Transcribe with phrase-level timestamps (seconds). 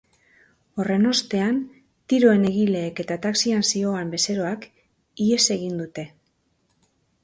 [0.83, 1.59] Horren ostean,
[2.13, 4.69] tiroen egileek eta taxian zihoan bezeroak
[5.31, 6.13] ihes egin dute.